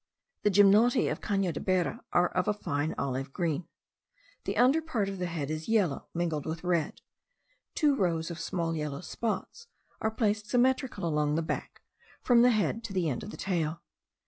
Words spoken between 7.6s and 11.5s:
Two rows of small yellow spots are placed symmetrically along the